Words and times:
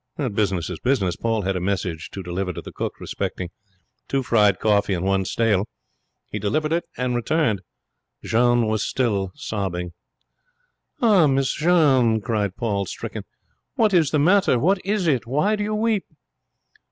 Business 0.33 0.67
is 0.71 0.79
business. 0.79 1.15
Paul 1.15 1.43
had 1.43 1.55
a 1.55 1.59
message 1.61 2.09
to 2.09 2.23
deliver 2.23 2.51
to 2.53 2.61
the 2.63 2.71
cook 2.71 2.99
respecting 2.99 3.49
'two 4.07 4.23
fried, 4.23 4.57
coffee, 4.57 4.95
and 4.95 5.05
one 5.05 5.25
stale'. 5.25 5.67
He 6.31 6.39
delivered 6.39 6.71
it 6.73 6.85
and 6.97 7.15
returned. 7.15 7.61
Jeanne 8.23 8.65
was 8.65 8.81
still 8.81 9.31
sobbing. 9.35 9.91
'Ah, 11.03 11.27
Miss 11.27 11.53
Jeanne,' 11.53 12.19
cried 12.19 12.55
Paul, 12.57 12.87
stricken, 12.87 13.25
'what 13.75 13.93
is 13.93 14.09
the 14.09 14.17
matter? 14.17 14.57
What 14.57 14.83
is 14.83 15.05
it? 15.05 15.27
Why 15.27 15.55
do 15.55 15.63
you 15.63 15.75
weep?' 15.75 16.07